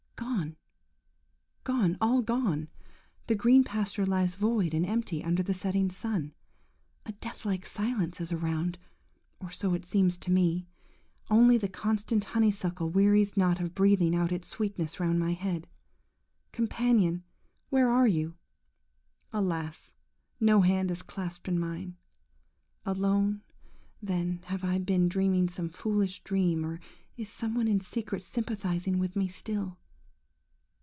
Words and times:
Gone, 0.15 0.55
gone, 1.63 1.97
all 2.01 2.21
gone. 2.21 2.67
The 3.27 3.35
green 3.35 3.63
pasture 3.63 4.05
lies 4.05 4.35
void 4.35 4.73
and 4.73 4.85
empty 4.85 5.23
under 5.23 5.43
the 5.43 5.53
setting 5.53 5.89
sun. 5.91 6.33
A 7.05 7.11
deathlike 7.13 7.65
silence 7.65 8.19
is 8.21 8.31
around, 8.31 8.77
or 9.39 9.51
so 9.51 9.73
it 9.73 9.83
seems 9.85 10.17
to 10.19 10.31
me. 10.31 10.67
Only 11.29 11.57
the 11.57 11.67
constant 11.67 12.23
honeysuckle 12.23 12.89
wearies 12.89 13.35
not 13.37 13.59
of 13.59 13.75
breathing 13.75 14.15
out 14.15 14.31
its 14.31 14.47
sweetness 14.47 14.99
round 14.99 15.19
my 15.19 15.33
head. 15.33 15.67
Companion, 16.51 17.23
where 17.69 17.89
are 17.89 18.07
you? 18.07 18.35
Alas! 19.33 19.93
no 20.39 20.61
hand 20.61 20.89
is 20.91 21.01
clasped 21.03 21.47
in 21.47 21.59
mine. 21.59 21.97
Alone, 22.85 23.41
then, 24.01 24.39
have 24.45 24.63
I 24.63 24.77
been 24.79 25.07
dreaming 25.09 25.49
some 25.49 25.69
foolish 25.69 26.23
dream, 26.23 26.65
or 26.65 26.79
is 27.17 27.27
some 27.29 27.53
one 27.53 27.67
in 27.67 27.79
secret 27.79 28.21
sympathising 28.23 28.97
with 28.97 29.15
me 29.15 29.27
still? 29.27 29.77